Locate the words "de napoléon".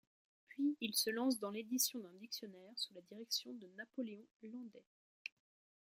3.53-4.25